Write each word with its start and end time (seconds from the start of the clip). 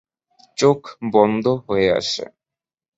চোখ 0.57 0.81
বন্ধ 1.13 1.45
হয়ে 1.67 1.87
আসে। 1.97 2.25